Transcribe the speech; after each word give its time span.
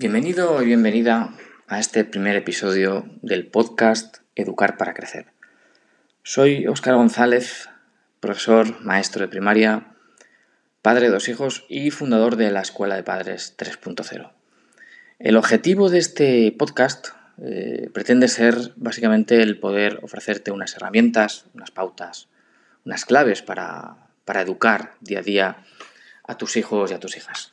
Bienvenido 0.00 0.62
y 0.62 0.64
bienvenida 0.64 1.34
a 1.68 1.78
este 1.78 2.06
primer 2.06 2.34
episodio 2.34 3.04
del 3.20 3.46
podcast 3.48 4.20
Educar 4.34 4.78
para 4.78 4.94
Crecer. 4.94 5.26
Soy 6.22 6.66
Óscar 6.66 6.94
González, 6.94 7.68
profesor, 8.18 8.80
maestro 8.80 9.20
de 9.20 9.28
primaria, 9.28 9.92
padre 10.80 11.08
de 11.08 11.12
dos 11.12 11.28
hijos 11.28 11.66
y 11.68 11.90
fundador 11.90 12.36
de 12.36 12.50
la 12.50 12.62
Escuela 12.62 12.96
de 12.96 13.02
Padres 13.02 13.54
3.0. 13.58 14.32
El 15.18 15.36
objetivo 15.36 15.90
de 15.90 15.98
este 15.98 16.50
podcast 16.58 17.08
eh, 17.42 17.90
pretende 17.92 18.28
ser 18.28 18.72
básicamente 18.76 19.42
el 19.42 19.60
poder 19.60 20.00
ofrecerte 20.00 20.50
unas 20.50 20.74
herramientas, 20.76 21.44
unas 21.52 21.72
pautas, 21.72 22.30
unas 22.86 23.04
claves 23.04 23.42
para, 23.42 24.08
para 24.24 24.40
educar 24.40 24.94
día 25.02 25.18
a 25.18 25.22
día 25.22 25.56
a 26.26 26.38
tus 26.38 26.56
hijos 26.56 26.90
y 26.90 26.94
a 26.94 27.00
tus 27.00 27.18
hijas. 27.18 27.52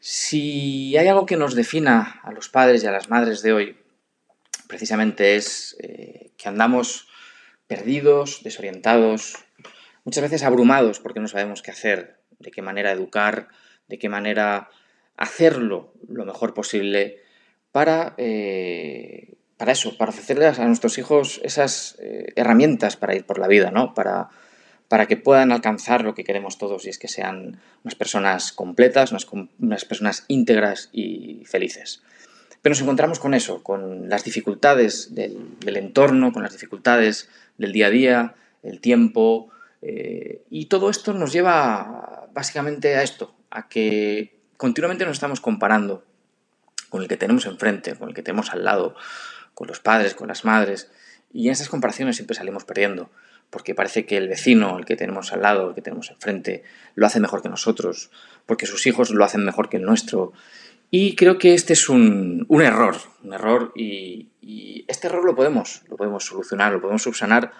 Si 0.00 0.96
hay 0.96 1.08
algo 1.08 1.26
que 1.26 1.36
nos 1.36 1.54
defina 1.54 2.20
a 2.24 2.32
los 2.32 2.48
padres 2.48 2.82
y 2.82 2.86
a 2.86 2.90
las 2.90 3.10
madres 3.10 3.42
de 3.42 3.52
hoy, 3.52 3.76
precisamente 4.66 5.36
es 5.36 5.76
eh, 5.82 6.30
que 6.38 6.48
andamos 6.48 7.06
perdidos, 7.66 8.42
desorientados, 8.42 9.36
muchas 10.04 10.22
veces 10.22 10.42
abrumados 10.42 11.00
porque 11.00 11.20
no 11.20 11.28
sabemos 11.28 11.60
qué 11.60 11.70
hacer, 11.70 12.18
de 12.38 12.50
qué 12.50 12.62
manera 12.62 12.92
educar, 12.92 13.48
de 13.88 13.98
qué 13.98 14.08
manera 14.08 14.70
hacerlo 15.18 15.92
lo 16.08 16.24
mejor 16.24 16.54
posible 16.54 17.18
para, 17.70 18.14
eh, 18.16 19.34
para 19.58 19.72
eso, 19.72 19.98
para 19.98 20.12
ofrecerles 20.12 20.58
a 20.58 20.64
nuestros 20.64 20.96
hijos 20.96 21.42
esas 21.44 21.98
eh, 22.00 22.32
herramientas 22.36 22.96
para 22.96 23.14
ir 23.14 23.26
por 23.26 23.38
la 23.38 23.48
vida, 23.48 23.70
¿no? 23.70 23.92
Para, 23.92 24.30
para 24.90 25.06
que 25.06 25.16
puedan 25.16 25.52
alcanzar 25.52 26.02
lo 26.02 26.16
que 26.16 26.24
queremos 26.24 26.58
todos 26.58 26.84
y 26.84 26.88
es 26.88 26.98
que 26.98 27.06
sean 27.06 27.60
unas 27.84 27.94
personas 27.94 28.50
completas, 28.50 29.12
unas, 29.12 29.84
personas 29.84 30.24
íntegras 30.26 30.88
y 30.92 31.44
felices. 31.46 32.02
Pero 32.60 32.72
nos 32.72 32.82
encontramos 32.82 33.20
con 33.20 33.32
eso, 33.32 33.62
con 33.62 34.08
las 34.08 34.24
dificultades 34.24 35.14
del, 35.14 35.76
entorno, 35.76 36.32
con 36.32 36.42
las 36.42 36.54
dificultades 36.54 37.28
del 37.56 37.72
día 37.72 37.86
a 37.86 37.90
día, 37.90 38.34
el 38.64 38.80
tiempo, 38.80 39.50
eh, 39.80 40.42
y 40.50 40.66
todo 40.66 40.90
esto 40.90 41.12
nos 41.12 41.32
lleva 41.32 42.26
básicamente 42.34 42.96
a 42.96 43.04
esto, 43.04 43.32
a 43.50 43.68
que 43.68 44.40
continuamente 44.56 45.04
nos 45.04 45.18
estamos 45.18 45.40
comparando 45.40 46.04
con 46.88 47.02
el 47.02 47.06
que 47.06 47.16
tenemos 47.16 47.46
enfrente, 47.46 47.94
con 47.94 48.08
el 48.08 48.14
que 48.16 48.24
tenemos 48.24 48.50
al 48.50 48.64
lado, 48.64 48.96
con 49.54 49.68
los 49.68 49.78
padres, 49.78 50.16
con 50.16 50.26
las 50.26 50.44
madres, 50.44 50.90
y 51.32 51.46
en 51.46 51.52
esas 51.52 51.68
comparaciones 51.68 52.16
siempre 52.16 52.36
salimos 52.36 52.64
perdiendo 52.64 53.10
porque 53.50 53.74
parece 53.74 54.06
que 54.06 54.16
el 54.16 54.28
vecino, 54.28 54.78
el 54.78 54.84
que 54.84 54.96
tenemos 54.96 55.32
al 55.32 55.42
lado, 55.42 55.68
el 55.68 55.74
que 55.74 55.82
tenemos 55.82 56.10
enfrente, 56.10 56.62
lo 56.94 57.06
hace 57.06 57.20
mejor 57.20 57.42
que 57.42 57.48
nosotros, 57.48 58.10
porque 58.46 58.66
sus 58.66 58.86
hijos 58.86 59.10
lo 59.10 59.24
hacen 59.24 59.44
mejor 59.44 59.68
que 59.68 59.76
el 59.76 59.82
nuestro. 59.82 60.32
Y 60.90 61.16
creo 61.16 61.36
que 61.36 61.54
este 61.54 61.72
es 61.72 61.88
un, 61.88 62.46
error, 62.62 62.96
un 63.22 63.34
error 63.34 63.72
y, 63.76 64.28
este 64.88 65.06
error 65.06 65.24
lo 65.24 65.36
podemos, 65.36 65.82
lo 65.88 65.96
podemos 65.96 66.24
solucionar, 66.24 66.72
lo 66.72 66.80
podemos 66.80 67.02
subsanar 67.02 67.52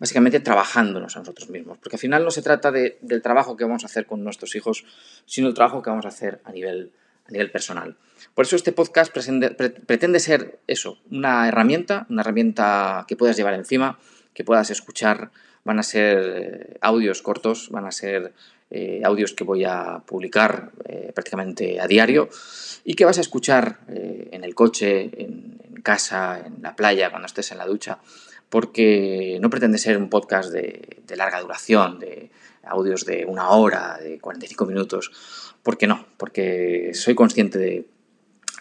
básicamente 0.00 0.40
trabajándonos 0.40 1.14
a 1.16 1.20
nosotros 1.20 1.48
mismos, 1.48 1.78
porque 1.78 1.94
al 1.94 2.00
final 2.00 2.24
no 2.24 2.32
se 2.32 2.42
trata 2.42 2.72
del 2.72 3.22
trabajo 3.22 3.56
que 3.56 3.62
vamos 3.62 3.84
a 3.84 3.86
hacer 3.86 4.04
con 4.04 4.24
nuestros 4.24 4.56
hijos, 4.56 4.84
sino 5.26 5.46
el 5.46 5.54
trabajo 5.54 5.80
que 5.80 5.90
vamos 5.90 6.06
a 6.06 6.08
hacer 6.08 6.40
a 6.44 6.50
nivel, 6.50 6.90
nivel 7.32 7.50
personal. 7.50 7.96
Por 8.34 8.44
eso 8.44 8.56
este 8.56 8.72
podcast 8.72 9.12
pretende 9.12 10.20
ser 10.20 10.60
eso, 10.66 10.98
una 11.10 11.48
herramienta, 11.48 12.06
una 12.08 12.22
herramienta 12.22 13.04
que 13.08 13.16
puedas 13.16 13.36
llevar 13.36 13.54
encima, 13.54 13.98
que 14.34 14.44
puedas 14.44 14.70
escuchar. 14.70 15.30
Van 15.64 15.78
a 15.78 15.82
ser 15.82 16.18
eh, 16.18 16.78
audios 16.80 17.22
cortos, 17.22 17.70
van 17.70 17.86
a 17.86 17.92
ser 17.92 18.32
eh, 18.70 19.02
audios 19.04 19.32
que 19.32 19.44
voy 19.44 19.64
a 19.64 20.02
publicar 20.04 20.72
eh, 20.84 21.12
prácticamente 21.14 21.78
a 21.80 21.86
diario 21.86 22.28
y 22.84 22.94
que 22.94 23.04
vas 23.04 23.18
a 23.18 23.20
escuchar 23.20 23.78
en 23.86 24.42
el 24.42 24.54
coche, 24.54 25.10
en, 25.22 25.60
casa, 25.84 26.42
en 26.46 26.62
la 26.62 26.74
playa, 26.74 27.10
cuando 27.10 27.26
estés 27.26 27.52
en 27.52 27.58
la 27.58 27.66
ducha, 27.66 27.98
porque 28.52 29.38
no 29.40 29.48
pretende 29.48 29.78
ser 29.78 29.96
un 29.96 30.10
podcast 30.10 30.52
de, 30.52 31.02
larga 31.16 31.40
duración, 31.40 31.98
de 31.98 32.30
audios 32.64 33.06
de 33.06 33.24
una 33.24 33.48
hora, 33.48 33.96
de 33.96 34.18
45 34.18 34.66
minutos, 34.66 35.10
porque 35.62 35.86
no, 35.86 36.04
porque 36.18 36.90
soy 36.92 37.14
consciente 37.14 37.58
de, 37.58 37.86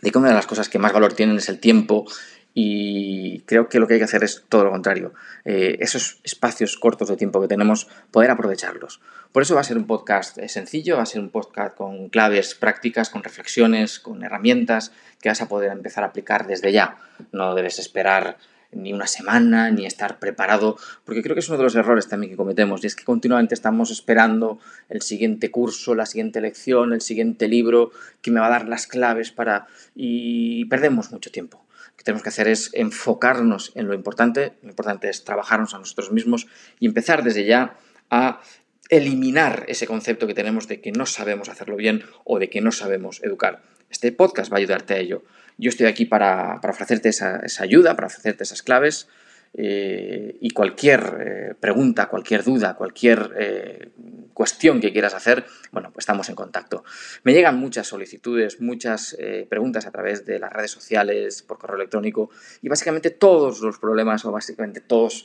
de 0.00 0.10
de 0.12 0.32
las 0.32 0.46
cosas 0.46 0.68
que 0.68 0.78
más 0.78 0.92
valor 0.92 1.14
tienen 1.14 1.38
es 1.38 1.48
el 1.48 1.58
tiempo 1.58 2.06
y 2.54 3.40
creo 3.46 3.68
que 3.68 3.80
lo 3.80 3.88
que 3.88 3.94
hay 3.94 3.98
que 3.98 4.04
hacer 4.04 4.22
es 4.22 4.44
todo 4.48 4.62
lo 4.62 4.70
contrario. 4.70 5.12
Eh, 5.44 5.78
esos 5.80 6.20
espacios 6.22 6.76
cortos 6.76 7.08
de 7.08 7.16
tiempo 7.16 7.40
que 7.40 7.48
tenemos, 7.48 7.88
poder 8.12 8.30
aprovecharlos. 8.30 9.00
Por 9.32 9.42
eso 9.42 9.56
va 9.56 9.62
a 9.62 9.64
ser 9.64 9.76
un 9.76 9.88
podcast 9.88 10.38
sencillo, 10.46 10.98
va 10.98 11.02
a 11.02 11.06
ser 11.06 11.20
un 11.20 11.30
podcast 11.30 11.76
con 11.76 12.10
claves 12.10 12.54
prácticas, 12.54 13.10
con 13.10 13.24
reflexiones, 13.24 13.98
con 13.98 14.22
herramientas 14.22 14.92
que 15.20 15.30
vas 15.30 15.42
a 15.42 15.48
poder 15.48 15.72
empezar 15.72 16.04
a 16.04 16.08
aplicar 16.08 16.46
desde 16.46 16.70
ya. 16.70 16.98
No 17.32 17.56
debes 17.56 17.80
esperar 17.80 18.36
ni 18.72 18.92
una 18.92 19.06
semana, 19.06 19.70
ni 19.70 19.86
estar 19.86 20.18
preparado, 20.18 20.76
porque 21.04 21.22
creo 21.22 21.34
que 21.34 21.40
es 21.40 21.48
uno 21.48 21.58
de 21.58 21.64
los 21.64 21.74
errores 21.74 22.08
también 22.08 22.30
que 22.30 22.36
cometemos, 22.36 22.82
y 22.82 22.86
es 22.86 22.96
que 22.96 23.04
continuamente 23.04 23.54
estamos 23.54 23.90
esperando 23.90 24.58
el 24.88 25.02
siguiente 25.02 25.50
curso, 25.50 25.94
la 25.94 26.06
siguiente 26.06 26.40
lección, 26.40 26.92
el 26.92 27.00
siguiente 27.00 27.48
libro 27.48 27.90
que 28.22 28.30
me 28.30 28.40
va 28.40 28.46
a 28.46 28.50
dar 28.50 28.68
las 28.68 28.86
claves 28.86 29.30
para... 29.30 29.66
y 29.94 30.64
perdemos 30.66 31.10
mucho 31.12 31.30
tiempo 31.30 31.64
que 32.00 32.04
tenemos 32.04 32.22
que 32.22 32.30
hacer 32.30 32.48
es 32.48 32.70
enfocarnos 32.72 33.72
en 33.74 33.86
lo 33.86 33.92
importante, 33.92 34.54
lo 34.62 34.70
importante 34.70 35.10
es 35.10 35.22
trabajarnos 35.22 35.74
a 35.74 35.78
nosotros 35.78 36.10
mismos 36.10 36.46
y 36.78 36.86
empezar 36.86 37.22
desde 37.22 37.44
ya 37.44 37.76
a 38.08 38.40
eliminar 38.88 39.66
ese 39.68 39.86
concepto 39.86 40.26
que 40.26 40.32
tenemos 40.32 40.66
de 40.66 40.80
que 40.80 40.92
no 40.92 41.04
sabemos 41.04 41.50
hacerlo 41.50 41.76
bien 41.76 42.02
o 42.24 42.38
de 42.38 42.48
que 42.48 42.62
no 42.62 42.72
sabemos 42.72 43.22
educar. 43.22 43.60
Este 44.00 44.12
podcast 44.12 44.50
va 44.50 44.56
a 44.56 44.60
ayudarte 44.60 44.94
a 44.94 44.98
ello. 44.98 45.24
Yo 45.58 45.68
estoy 45.68 45.86
aquí 45.86 46.06
para, 46.06 46.58
ofrecerte 46.66 47.10
esa 47.10 47.42
ayuda, 47.58 47.94
para 47.96 48.06
ofrecerte 48.06 48.44
esas 48.44 48.62
claves, 48.62 49.08
eh, 49.52 50.36
y 50.40 50.50
cualquier 50.50 51.00
eh, 51.20 51.54
pregunta, 51.58 52.08
cualquier 52.08 52.44
duda, 52.44 52.76
cualquier 52.76 53.32
eh, 53.36 53.88
cuestión 54.32 54.80
que 54.80 54.92
quieras 54.92 55.14
hacer, 55.14 55.44
bueno, 55.72 55.90
pues 55.92 56.04
estamos 56.04 56.28
en 56.28 56.36
contacto. 56.36 56.84
Me 57.24 57.32
llegan 57.32 57.58
muchas 57.58 57.88
solicitudes, 57.88 58.60
muchas 58.60 59.16
preguntas 59.48 59.86
a 59.86 59.90
través 59.90 60.24
de 60.24 60.38
las 60.38 60.52
redes 60.52 60.70
sociales, 60.70 61.42
por 61.42 61.58
correo 61.58 61.76
electrónico 61.76 62.30
y 62.62 62.68
básicamente 62.68 63.10
todos 63.10 63.60
los 63.60 63.78
problemas 63.78 64.24
o 64.24 64.32
básicamente 64.32 64.80
todas 64.80 65.24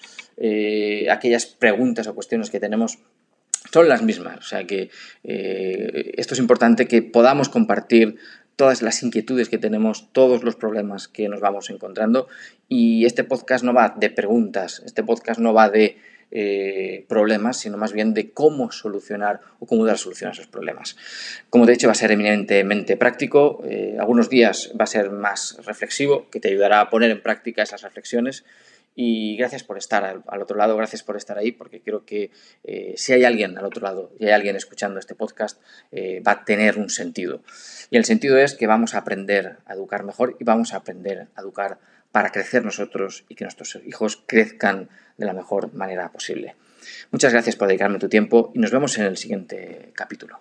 aquellas 1.09 1.45
preguntas 1.45 2.07
o 2.07 2.15
cuestiones 2.15 2.49
que 2.49 2.59
tenemos 2.59 2.99
son 3.71 3.87
las 3.87 4.01
mismas. 4.01 4.39
O 4.39 4.43
sea 4.43 4.65
que 4.65 4.89
esto 5.23 6.33
es 6.33 6.39
importante 6.39 6.87
que 6.87 7.01
podamos 7.01 7.47
compartir 7.47 8.17
todas 8.55 8.81
las 8.81 9.03
inquietudes 9.03 9.49
que 9.49 9.57
tenemos, 9.57 10.11
todos 10.11 10.43
los 10.43 10.55
problemas 10.55 11.07
que 11.07 11.27
nos 11.29 11.41
vamos 11.41 11.69
encontrando. 11.69 12.27
Y 12.67 13.05
este 13.05 13.23
podcast 13.23 13.63
no 13.63 13.73
va 13.73 13.95
de 13.97 14.09
preguntas, 14.09 14.81
este 14.85 15.03
podcast 15.03 15.39
no 15.39 15.53
va 15.53 15.69
de 15.69 15.97
eh, 16.31 17.05
problemas, 17.07 17.59
sino 17.59 17.77
más 17.77 17.93
bien 17.93 18.13
de 18.13 18.31
cómo 18.31 18.71
solucionar 18.71 19.41
o 19.59 19.67
cómo 19.67 19.85
dar 19.85 19.97
solución 19.97 20.29
a 20.29 20.33
esos 20.33 20.47
problemas. 20.47 20.97
Como 21.49 21.65
te 21.65 21.71
he 21.71 21.75
dicho, 21.75 21.87
va 21.87 21.93
a 21.93 21.95
ser 21.95 22.11
eminentemente 22.11 22.97
práctico, 22.97 23.61
eh, 23.65 23.95
algunos 23.99 24.29
días 24.29 24.73
va 24.79 24.83
a 24.83 24.87
ser 24.87 25.11
más 25.11 25.57
reflexivo, 25.65 26.29
que 26.29 26.39
te 26.39 26.49
ayudará 26.49 26.81
a 26.81 26.89
poner 26.89 27.11
en 27.11 27.21
práctica 27.21 27.63
esas 27.63 27.83
reflexiones 27.83 28.43
y 28.95 29.35
gracias 29.35 29.63
por 29.63 29.77
estar 29.77 30.05
al, 30.05 30.41
otro 30.41 30.57
lado, 30.57 30.77
gracias 30.77 31.03
por 31.03 31.17
estar 31.17 31.37
ahí, 31.37 31.51
porque 31.51 31.81
creo 31.81 32.05
que 32.05 32.31
eh, 32.63 32.93
si 32.95 33.13
hay 33.13 33.25
alguien 33.25 33.57
al 33.57 33.65
otro 33.65 33.81
lado 33.81 34.11
y 34.19 34.25
hay 34.25 34.31
alguien 34.31 34.55
escuchando 34.55 34.99
este 34.99 35.15
podcast, 35.15 35.61
eh, 35.91 36.21
va 36.25 36.31
a 36.31 36.45
tener 36.45 36.77
un 36.77 36.89
sentido. 36.89 37.41
Y 37.89 37.97
el 37.97 38.05
sentido 38.05 38.37
es 38.37 38.55
que 38.55 38.67
vamos 38.67 38.95
a 38.95 38.99
aprender 38.99 39.57
a 39.65 39.73
educar 39.73 40.03
mejor 40.03 40.37
y 40.39 40.45
vamos 40.45 40.73
a 40.73 40.77
aprender 40.77 41.27
a 41.35 41.41
educar 41.41 41.77
para 42.11 42.31
crecer 42.31 42.63
nosotros 42.63 43.25
y 43.27 43.35
que 43.35 43.43
nuestros 43.43 43.77
hijos 43.85 44.23
crezcan 44.25 44.89
de 45.17 45.25
la 45.25 45.33
mejor 45.33 45.73
manera 45.73 46.11
posible. 46.11 46.55
Muchas 47.11 47.33
gracias 47.33 47.55
por 47.57 47.67
dedicarme 47.67 47.99
tu 47.99 48.07
tiempo 48.07 48.51
y 48.55 48.59
nos 48.59 48.71
vemos 48.71 48.97
en 48.97 49.05
el 49.05 49.17
siguiente 49.17 49.91
capítulo. 49.93 50.39